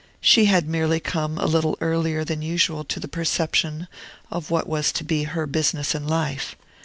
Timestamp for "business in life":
5.45-6.55